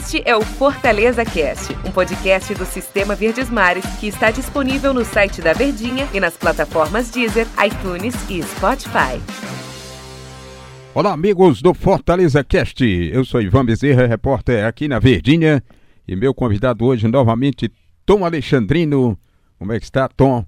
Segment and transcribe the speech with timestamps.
[0.00, 5.04] Este é o Fortaleza Cast, um podcast do Sistema Verdes Mares que está disponível no
[5.04, 9.20] site da Verdinha e nas plataformas Deezer, iTunes e Spotify.
[10.94, 12.82] Olá, amigos do Fortaleza Cast.
[12.82, 15.62] Eu sou Ivan Bezerra, repórter aqui na Verdinha,
[16.08, 17.70] e meu convidado hoje novamente,
[18.06, 19.18] Tom Alexandrino.
[19.58, 20.46] Como é que está, Tom?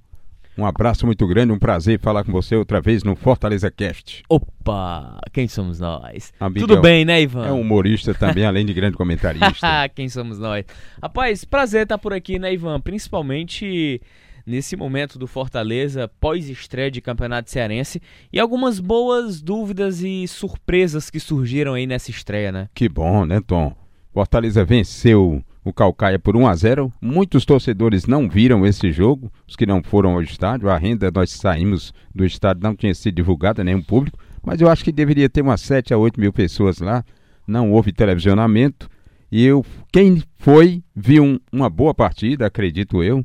[0.56, 4.22] Um abraço muito grande, um prazer falar com você outra vez no Fortaleza Cast.
[4.28, 6.32] Opa, quem somos nós?
[6.38, 7.46] Amigo, Tudo bem, né, Ivan?
[7.46, 9.88] É um humorista também, além de grande comentarista.
[9.94, 10.66] quem somos nós?
[11.02, 12.80] Rapaz, prazer estar por aqui, né, Ivan?
[12.80, 14.00] Principalmente
[14.44, 21.20] nesse momento do Fortaleza, pós-estreia de Campeonato Cearense, e algumas boas dúvidas e surpresas que
[21.20, 22.68] surgiram aí nessa estreia, né?
[22.74, 23.74] Que bom, né, Tom?
[24.12, 26.92] Fortaleza venceu o Calcaia por 1 a 0.
[27.00, 30.68] Muitos torcedores não viram esse jogo, os que não foram ao estádio.
[30.68, 34.84] A renda nós saímos do estádio não tinha sido divulgada nenhum público, mas eu acho
[34.84, 37.02] que deveria ter umas 7 a 8 mil pessoas lá.
[37.46, 38.88] Não houve televisionamento
[39.30, 43.24] e eu, quem foi viu um, uma boa partida, acredito eu.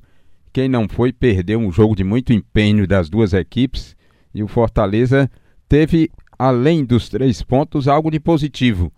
[0.53, 3.93] Quem não foi perdeu um jogo de muito empenho das duas equipes
[4.33, 5.29] e o Fortaleza
[5.67, 6.09] teve
[6.39, 8.91] além dos três pontos algo de positivo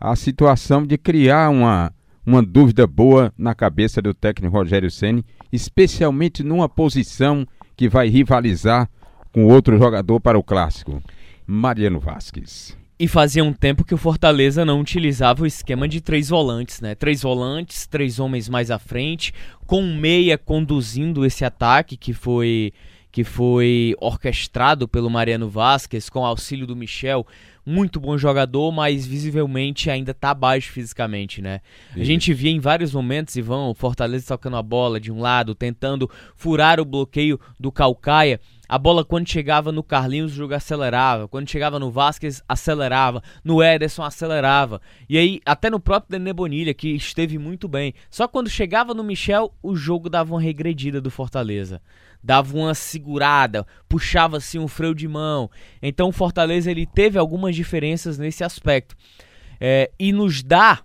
[0.00, 1.92] a situação de criar uma,
[2.24, 8.88] uma dúvida boa na cabeça do técnico Rogério Ceni, especialmente numa posição que vai rivalizar
[9.30, 11.02] com outro jogador para o clássico,
[11.46, 12.76] Mariano Vasquez.
[12.98, 16.94] E fazia um tempo que o Fortaleza não utilizava o esquema de três volantes, né?
[16.94, 19.32] Três volantes, três homens mais à frente,
[19.66, 22.72] com um meia conduzindo esse ataque que foi
[23.10, 27.26] que foi orquestrado pelo Mariano Vasquez com auxílio do Michel
[27.64, 31.60] muito bom jogador, mas visivelmente ainda tá baixo fisicamente, né?
[31.94, 35.54] A gente via em vários momentos, Ivan, o Fortaleza tocando a bola de um lado,
[35.54, 38.40] tentando furar o bloqueio do Calcaia.
[38.70, 41.26] A bola, quando chegava no Carlinhos, o jogo acelerava.
[41.26, 43.20] Quando chegava no Vasquez, acelerava.
[43.42, 44.80] No Ederson, acelerava.
[45.08, 47.92] E aí, até no próprio Dené Bonilha, que esteve muito bem.
[48.08, 51.82] Só quando chegava no Michel, o jogo dava uma regredida do Fortaleza
[52.22, 55.50] dava uma segurada, puxava assim um freio de mão.
[55.80, 58.94] Então o Fortaleza ele teve algumas diferenças nesse aspecto.
[59.58, 60.80] É, e nos dá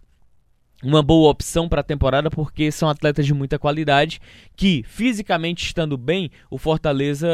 [0.83, 4.19] uma boa opção para a temporada porque são atletas de muita qualidade
[4.55, 7.27] que fisicamente estando bem, o Fortaleza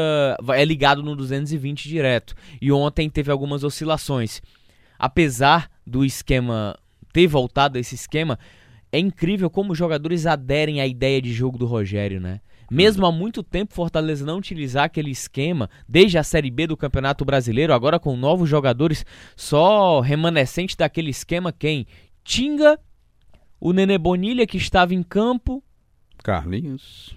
[0.50, 2.34] é ligado no 220 direto.
[2.60, 4.40] E ontem teve algumas oscilações.
[4.98, 6.76] Apesar do esquema
[7.12, 8.38] ter voltado a esse esquema,
[8.90, 12.40] é incrível como os jogadores aderem à ideia de jogo do Rogério, né?
[12.70, 17.22] Mesmo há muito tempo Fortaleza não utilizar aquele esquema, desde a Série B do Campeonato
[17.22, 19.04] Brasileiro, agora com novos jogadores,
[19.36, 21.86] só remanescente daquele esquema quem?
[22.24, 22.78] Tinga,
[23.62, 25.62] o Nenê Bonilha que estava em campo.
[26.24, 27.16] Carlinhos.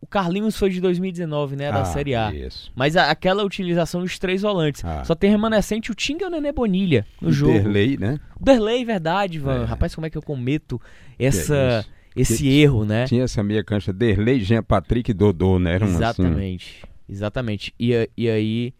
[0.00, 1.72] O Carlinhos foi de 2019, né?
[1.72, 2.32] Da ah, Série A.
[2.32, 2.70] Isso.
[2.72, 4.84] Mas a, aquela utilização dos três volantes.
[4.84, 5.02] Ah.
[5.04, 7.52] Só tem remanescente o Tinga e o Nenê Bonilha no e jogo.
[7.54, 8.20] Derlei, né?
[8.40, 9.62] Derlei, verdade, Van.
[9.62, 9.64] É.
[9.64, 10.80] Rapaz, como é que eu cometo
[11.18, 11.84] essa.
[11.88, 13.06] É esse erro, né?
[13.06, 15.74] Tinha essa meia cancha Derlei, Jean Patrick e Dodô, né?
[15.74, 16.92] Era exatamente, assim.
[17.08, 17.74] exatamente.
[17.80, 18.74] E, e aí,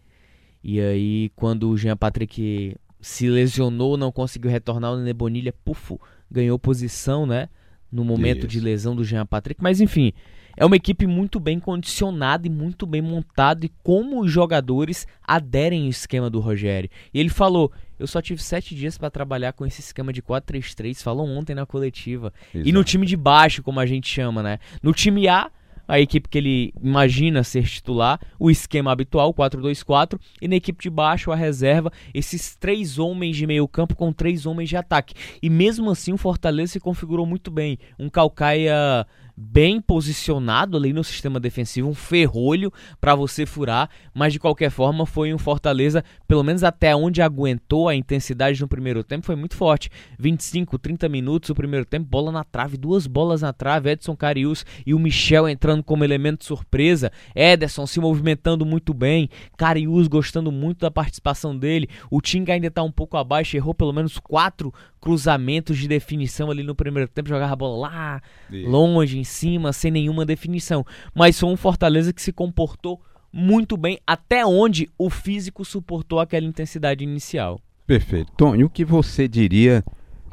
[0.62, 6.00] e aí quando o Jean Patrick se lesionou, não conseguiu retornar, o Nenê Bonilha, pufo,
[6.32, 7.48] ganhou posição, né?
[7.90, 8.48] No momento Isso.
[8.48, 9.62] de lesão do Jean Patrick.
[9.62, 10.12] Mas enfim,
[10.56, 15.84] é uma equipe muito bem condicionada e muito bem montada e como os jogadores aderem
[15.84, 16.90] ao esquema do Rogério.
[17.12, 21.02] E ele falou: eu só tive sete dias para trabalhar com esse esquema de 4-3-3.
[21.02, 22.32] Falou ontem na coletiva.
[22.52, 22.68] Exato.
[22.68, 24.58] E no time de baixo, como a gente chama, né?
[24.82, 25.50] No time A,
[25.92, 30.88] a equipe que ele imagina ser titular, o esquema habitual, 4-2-4, e na equipe de
[30.88, 35.12] baixo, a reserva, esses três homens de meio campo com três homens de ataque.
[35.42, 37.78] E mesmo assim, o Fortaleza se configurou muito bem.
[37.98, 39.06] Um Calcaia
[39.42, 45.04] bem posicionado ali no sistema defensivo, um ferrolho para você furar, mas de qualquer forma
[45.04, 49.56] foi um Fortaleza, pelo menos até onde aguentou a intensidade no primeiro tempo, foi muito
[49.56, 49.90] forte.
[50.18, 54.64] 25, 30 minutos o primeiro tempo, bola na trave, duas bolas na trave, Edson Carius
[54.86, 60.80] e o Michel entrando como elemento surpresa, Ederson se movimentando muito bem, Carius gostando muito
[60.80, 65.76] da participação dele, o Tinga ainda está um pouco abaixo, errou pelo menos quatro cruzamentos
[65.78, 70.24] de definição ali no primeiro tempo, jogava a bola lá, longe, em cima, sem nenhuma
[70.24, 70.84] definição.
[71.14, 73.00] Mas foi um Fortaleza que se comportou
[73.32, 77.58] muito bem, até onde o físico suportou aquela intensidade inicial.
[77.86, 78.30] Perfeito.
[78.36, 79.82] Tom, e o que você diria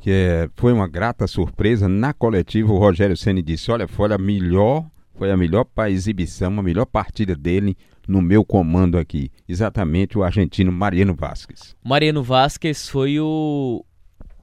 [0.01, 2.71] que é, foi uma grata surpresa na coletiva?
[2.71, 4.85] O Rogério Ceni disse: olha, foi a melhor,
[5.15, 9.31] foi a melhor para exibição, a melhor partida dele no meu comando aqui.
[9.47, 11.75] Exatamente o argentino Mariano Vasquez.
[11.83, 13.85] Mariano Vasquez foi o,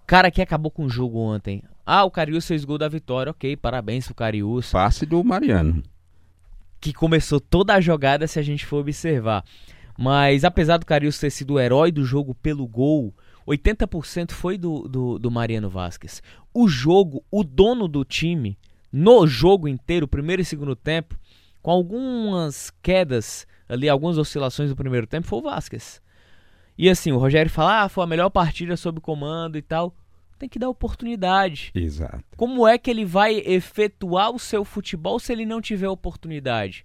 [0.07, 1.63] Cara que acabou com o jogo ontem.
[1.89, 3.31] Ah, o Carius fez gol da vitória.
[3.31, 4.73] Ok, parabéns pro Carius.
[4.73, 5.85] Passe do Mariano.
[6.81, 9.45] Que começou toda a jogada se a gente for observar.
[9.97, 13.15] Mas apesar do Carius ter sido o herói do jogo pelo gol,
[13.47, 16.21] 80% foi do, do, do Mariano Vasquez.
[16.53, 18.59] O jogo, o dono do time,
[18.93, 21.17] no jogo inteiro, primeiro e segundo tempo,
[21.63, 26.03] com algumas quedas ali, algumas oscilações do primeiro tempo, foi o Vasquez.
[26.77, 29.95] E assim, o Rogério fala, ah, foi a melhor partida sob comando e tal.
[30.39, 31.71] Tem que dar oportunidade.
[31.75, 32.25] Exato.
[32.37, 36.85] Como é que ele vai efetuar o seu futebol se ele não tiver oportunidade?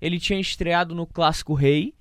[0.00, 1.94] Ele tinha estreado no Clássico Rei,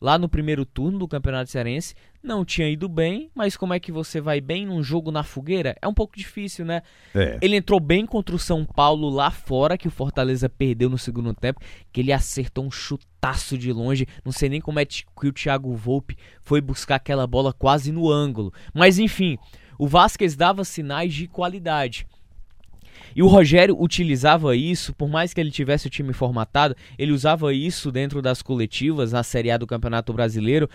[0.00, 3.92] lá no primeiro turno do Campeonato Cearense, não tinha ido bem, mas como é que
[3.92, 5.76] você vai bem num jogo na fogueira?
[5.80, 6.82] É um pouco difícil, né?
[7.14, 7.38] É.
[7.40, 11.32] Ele entrou bem contra o São Paulo lá fora, que o Fortaleza perdeu no segundo
[11.32, 11.60] tempo,
[11.92, 14.06] que ele acertou um chutaço de longe.
[14.24, 18.10] Não sei nem como é que o Thiago Volpe foi buscar aquela bola quase no
[18.10, 18.52] ângulo.
[18.74, 19.38] Mas enfim,
[19.82, 22.06] o Vasquez dava sinais de qualidade.
[23.16, 27.52] E o Rogério utilizava isso, por mais que ele tivesse o time formatado, ele usava
[27.52, 30.70] isso dentro das coletivas, na Série A do Campeonato Brasileiro,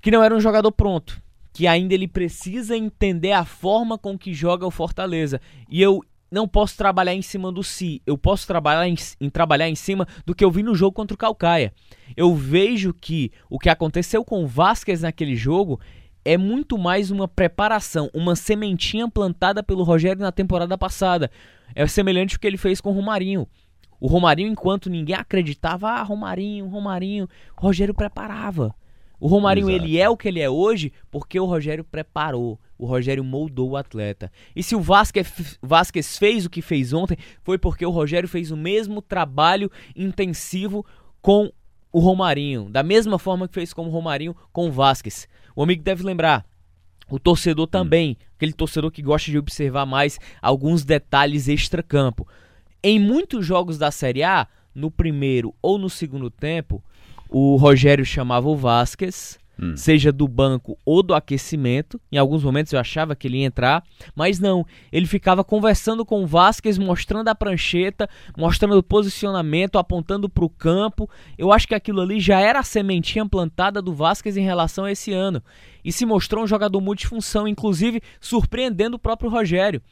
[0.00, 1.20] que não era um jogador pronto,
[1.52, 5.42] que ainda ele precisa entender a forma com que joga o Fortaleza.
[5.68, 9.68] E eu não posso trabalhar em cima do si, eu posso trabalhar em, em, trabalhar
[9.68, 11.70] em cima do que eu vi no jogo contra o Calcaia.
[12.16, 15.78] Eu vejo que o que aconteceu com o Vasquez naquele jogo
[16.28, 21.30] é muito mais uma preparação, uma sementinha plantada pelo Rogério na temporada passada.
[21.74, 23.48] É semelhante ao que ele fez com o Romarinho.
[23.98, 27.26] O Romarinho, enquanto ninguém acreditava, ah, Romarinho, Romarinho,
[27.56, 28.74] o Rogério preparava.
[29.18, 29.86] O Romarinho Exato.
[29.86, 33.76] ele é o que ele é hoje porque o Rogério preparou, o Rogério moldou o
[33.78, 34.30] atleta.
[34.54, 38.50] E se o Vasquez, Vasquez fez o que fez ontem, foi porque o Rogério fez
[38.50, 40.84] o mesmo trabalho intensivo
[41.22, 41.50] com
[41.90, 45.26] o Romarinho, da mesma forma que fez com o Romarinho com o Vasquez.
[45.54, 46.44] O amigo deve lembrar,
[47.10, 48.24] o torcedor também, hum.
[48.36, 52.26] aquele torcedor que gosta de observar mais alguns detalhes extra-campo.
[52.82, 56.82] Em muitos jogos da Série A, no primeiro ou no segundo tempo,
[57.28, 59.76] o Rogério chamava o Vasquez, hum.
[59.76, 62.00] seja do banco ou do aquecimento.
[62.10, 63.82] Em alguns momentos eu achava que ele ia entrar,
[64.14, 64.64] mas não.
[64.92, 70.50] Ele ficava conversando com o Vasquez, mostrando a prancheta, mostrando o posicionamento, apontando para o
[70.50, 71.08] campo.
[71.36, 74.92] Eu acho que aquilo ali já era a sementinha plantada do Vasquez em relação a
[74.92, 75.42] esse ano.
[75.84, 79.82] E se mostrou um jogador multifunção, inclusive surpreendendo o próprio Rogério.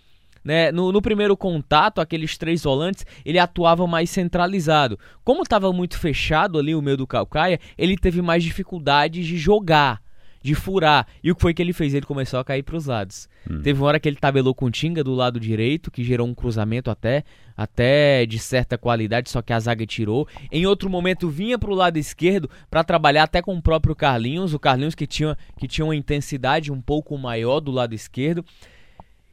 [0.47, 0.71] Né?
[0.71, 4.97] No, no, primeiro contato, aqueles três volantes, ele atuava mais centralizado.
[5.25, 10.01] Como estava muito fechado ali o meio do Calcaia, ele teve mais dificuldades de jogar,
[10.41, 11.05] de furar.
[11.21, 11.95] E o que foi que ele fez?
[11.95, 13.29] Ele começou a cair para os lados.
[13.51, 13.61] Hum.
[13.61, 16.33] Teve uma hora que ele tabelou com o Tinga do lado direito, que gerou um
[16.33, 17.25] cruzamento até,
[17.57, 20.29] até de certa qualidade, só que a zaga tirou.
[20.53, 24.55] Em outro momento vinha para o lado esquerdo para trabalhar até com o próprio Carlinhos,
[24.55, 28.45] o Carlinhos que tinha, que tinha uma intensidade um pouco maior do lado esquerdo.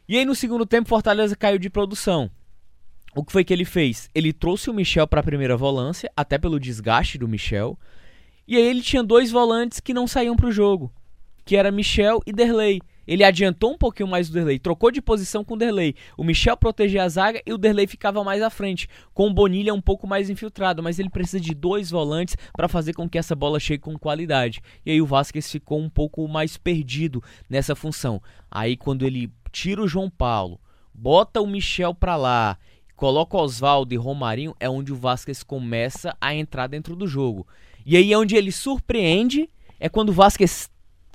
[0.08, 2.30] E aí no segundo tempo Fortaleza caiu de produção.
[3.16, 4.10] O que foi que ele fez?
[4.14, 7.78] Ele trouxe o Michel para a primeira volância, até pelo desgaste do Michel.
[8.48, 10.92] E aí ele tinha dois volantes que não saíam para o jogo,
[11.46, 12.82] que era Michel e Derlei.
[13.06, 15.94] Ele adiantou um pouquinho mais o Derlei, trocou de posição com o Derlei.
[16.18, 19.74] O Michel protegia a zaga e o Derlei ficava mais à frente, com o Bonilha
[19.74, 23.36] um pouco mais infiltrado, mas ele precisa de dois volantes para fazer com que essa
[23.36, 24.62] bola chegue com qualidade.
[24.86, 28.22] E aí o Vasquez ficou um pouco mais perdido nessa função.
[28.50, 30.60] Aí quando ele tira o João Paulo,
[30.94, 32.58] bota o Michel para lá,
[32.96, 37.48] coloca Oswaldo e Romarinho, é onde o Vasquez começa a entrar dentro do jogo.
[37.86, 39.48] E aí é onde ele surpreende,
[39.80, 40.70] é quando o Vasquez,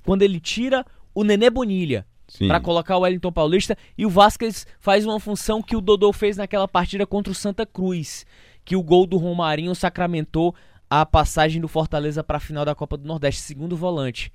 [0.04, 2.06] quando ele tira o Nenê Bonilha
[2.46, 6.36] para colocar o Wellington Paulista e o Vasquez faz uma função que o Dodô fez
[6.36, 8.24] naquela partida contra o Santa Cruz,
[8.64, 10.54] que o gol do Romarinho sacramentou
[10.90, 14.30] a passagem do Fortaleza para a final da Copa do Nordeste, segundo volante.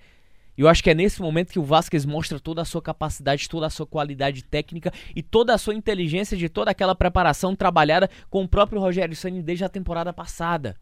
[0.57, 3.65] Eu acho que é nesse momento que o Vasquez mostra toda a sua capacidade, toda
[3.65, 8.43] a sua qualidade técnica e toda a sua inteligência de toda aquela preparação trabalhada com
[8.43, 10.75] o próprio Rogério Ceni desde a temporada passada.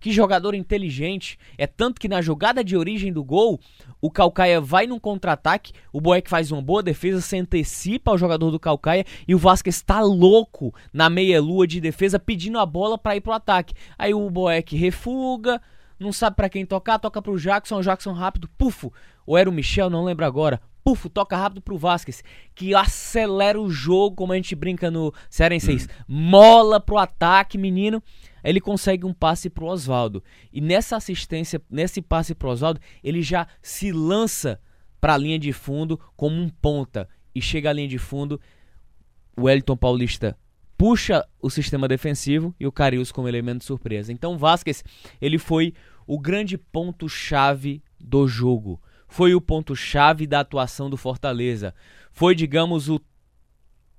[0.00, 1.38] Que jogador inteligente.
[1.58, 3.60] É tanto que na jogada de origem do gol,
[4.00, 8.50] o Calcaia vai num contra-ataque, o Boeck faz uma boa defesa, se antecipa ao jogador
[8.50, 13.14] do Calcaia e o Vasquez está louco na meia-lua de defesa pedindo a bola para
[13.14, 13.74] ir pro ataque.
[13.98, 15.60] Aí o Boeck refuga,
[16.00, 18.92] não sabe para quem tocar, toca pro Jackson, o Jackson rápido, pufo.
[19.26, 20.60] Ou era o Michel, não lembro agora.
[20.82, 25.72] Pufo, toca rápido pro Vasquez, que acelera o jogo, como a gente brinca no Cearense.
[25.74, 25.86] Hum.
[26.08, 28.02] Mola pro ataque, menino.
[28.42, 30.24] Ele consegue um passe pro Oswaldo.
[30.50, 34.58] E nessa assistência, nesse passe pro Oswaldo, ele já se lança
[34.98, 37.06] para a linha de fundo como um ponta.
[37.34, 38.40] E chega à linha de fundo,
[39.36, 40.36] o Wellington Paulista
[40.80, 44.10] puxa o sistema defensivo e o Carius como elemento surpresa.
[44.10, 44.82] Então Vasquez,
[45.20, 45.74] ele foi
[46.06, 48.80] o grande ponto-chave do jogo.
[49.06, 51.74] Foi o ponto-chave da atuação do Fortaleza.
[52.12, 52.98] Foi, digamos, o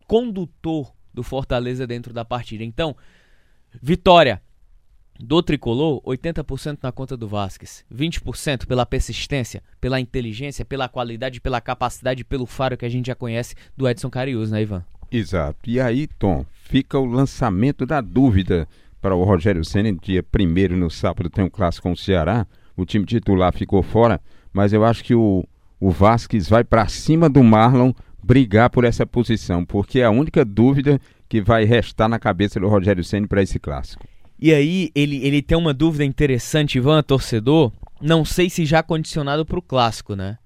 [0.08, 2.64] condutor do Fortaleza dentro da partida.
[2.64, 2.98] Então,
[3.80, 4.42] vitória
[5.20, 11.62] do tricolor, 80% na conta do Vasquez, 20% pela persistência, pela inteligência, pela qualidade, pela
[11.62, 14.84] capacidade, pelo faro que a gente já conhece do Edson Carius, né, Ivan?
[15.12, 15.70] Exato.
[15.70, 18.68] E aí, Tom, fica o lançamento da dúvida
[19.02, 19.92] para o Rogério Senna.
[19.94, 22.48] Dia primeiro no sábado tem um clássico com o Ceará.
[22.78, 24.22] O time titular ficou fora,
[24.54, 25.44] mas eu acho que o,
[25.80, 27.92] o Vasquez vai para cima do Marlon
[28.24, 32.70] brigar por essa posição, porque é a única dúvida que vai restar na cabeça do
[32.70, 34.06] Rogério Senna para esse clássico.
[34.40, 37.72] E aí, ele, ele tem uma dúvida interessante, Ivan, torcedor.
[38.02, 40.38] Não sei se já condicionado para o clássico, né?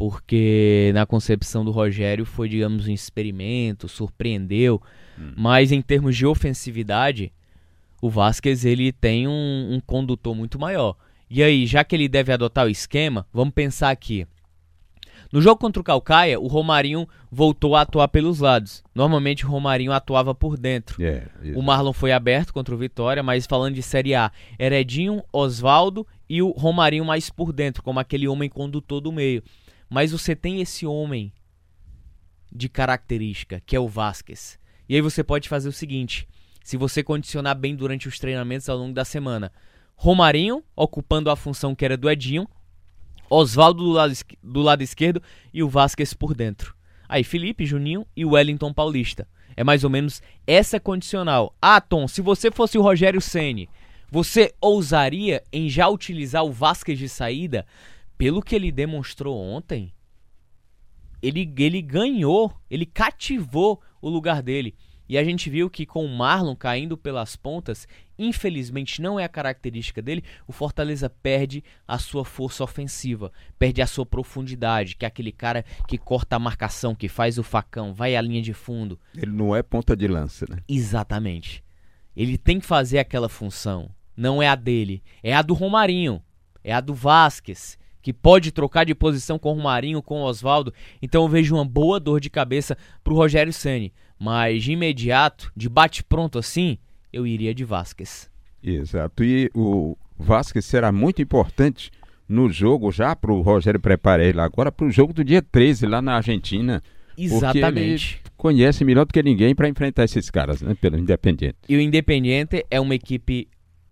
[0.00, 4.80] Porque na concepção do Rogério foi, digamos, um experimento, surpreendeu.
[5.18, 5.34] Hum.
[5.36, 7.30] Mas em termos de ofensividade,
[8.00, 10.96] o Vasquez ele tem um, um condutor muito maior.
[11.28, 14.26] E aí, já que ele deve adotar o esquema, vamos pensar aqui.
[15.30, 18.82] No jogo contra o Calcaia, o Romarinho voltou a atuar pelos lados.
[18.94, 20.96] Normalmente o Romarinho atuava por dentro.
[20.98, 25.22] Yeah, é, o Marlon foi aberto contra o Vitória, mas falando de Série A, Heredinho,
[25.30, 29.42] Oswaldo e o Romarinho mais por dentro, como aquele homem condutor do meio.
[29.90, 31.32] Mas você tem esse homem
[32.50, 34.58] de característica, que é o Vasquez.
[34.88, 36.28] E aí você pode fazer o seguinte:
[36.62, 39.52] se você condicionar bem durante os treinamentos ao longo da semana,
[39.96, 42.48] Romarinho ocupando a função que era do Edinho,
[43.28, 46.74] Oswaldo do lado, do lado esquerdo e o Vasquez por dentro.
[47.08, 49.26] Aí Felipe, Juninho e Wellington Paulista.
[49.56, 51.54] É mais ou menos essa condicional.
[51.60, 53.68] Ah, Tom, se você fosse o Rogério Ceni,
[54.10, 57.66] você ousaria em já utilizar o Vasquez de saída?
[58.20, 59.94] Pelo que ele demonstrou ontem,
[61.22, 64.74] ele, ele ganhou, ele cativou o lugar dele.
[65.08, 69.28] E a gente viu que com o Marlon caindo pelas pontas, infelizmente não é a
[69.28, 75.08] característica dele, o Fortaleza perde a sua força ofensiva, perde a sua profundidade, que é
[75.08, 79.00] aquele cara que corta a marcação, que faz o facão, vai à linha de fundo.
[79.16, 80.58] Ele não é ponta de lança, né?
[80.68, 81.64] Exatamente.
[82.14, 83.88] Ele tem que fazer aquela função.
[84.14, 86.22] Não é a dele, é a do Romarinho,
[86.62, 90.72] é a do Vasquez, que pode trocar de posição com o Romarinho, com o Oswaldo.
[91.00, 93.92] Então eu vejo uma boa dor de cabeça pro Rogério Ceni.
[94.18, 96.78] Mas de imediato, de bate-pronto assim,
[97.12, 98.30] eu iria de Vasquez.
[98.62, 99.24] Exato.
[99.24, 101.90] E o Vasquez será muito importante
[102.28, 105.86] no jogo, já para o Rogério preparar ele agora, para o jogo do dia 13
[105.86, 106.82] lá na Argentina.
[107.18, 108.22] Exatamente.
[108.36, 110.74] Conhece melhor do que ninguém para enfrentar esses caras, né?
[110.74, 111.56] Pelo Independiente.
[111.68, 113.48] E o Independiente é uma equipe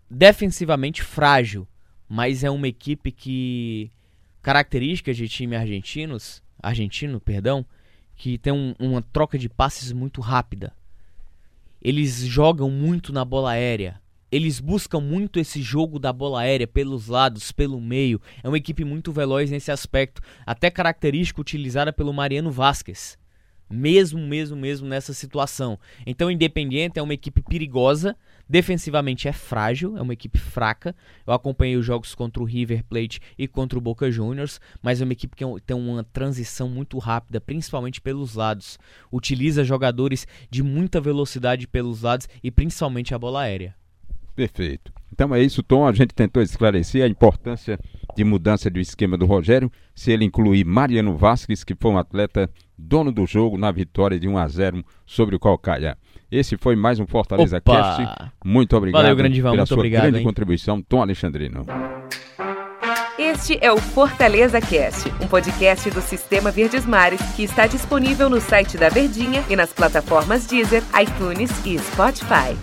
[0.09, 1.67] defensivamente frágil,
[2.07, 3.91] mas é uma equipe que
[4.49, 7.63] características de time argentinos, argentino, perdão,
[8.15, 10.73] que tem um, uma troca de passes muito rápida.
[11.79, 14.01] Eles jogam muito na bola aérea.
[14.31, 18.19] Eles buscam muito esse jogo da bola aérea pelos lados, pelo meio.
[18.41, 23.18] É uma equipe muito veloz nesse aspecto, até característica utilizada pelo Mariano Vasquez.
[23.69, 25.79] Mesmo, mesmo, mesmo nessa situação.
[26.05, 28.15] Então, Independiente é uma equipe perigosa,
[28.49, 30.95] Defensivamente é frágil, é uma equipe fraca.
[31.27, 35.03] Eu acompanhei os jogos contra o River Plate e contra o Boca Juniors, mas é
[35.03, 38.79] uma equipe que tem uma transição muito rápida, principalmente pelos lados.
[39.11, 43.78] Utiliza jogadores de muita velocidade pelos lados e principalmente a bola aérea.
[44.39, 44.93] Perfeito.
[45.11, 45.85] Então é isso, Tom.
[45.85, 47.77] A gente tentou esclarecer a importância
[48.15, 52.49] de mudança do esquema do Rogério, se ele incluir Mariano Vasquez, que foi um atleta
[52.77, 55.97] dono do jogo na vitória de 1 a 0 sobre o Calcaia.
[56.31, 57.97] Esse foi mais um Fortaleza Opa!
[57.97, 58.31] Cast.
[58.45, 60.23] Muito obrigado Valeu, grande Ivan, pela muito sua obrigado, grande hein?
[60.23, 61.65] contribuição, Tom Alexandrino.
[63.17, 68.39] Este é o Fortaleza Cast, um podcast do Sistema Verdes Mares que está disponível no
[68.39, 72.55] site da Verdinha e nas plataformas Deezer, iTunes e Spotify.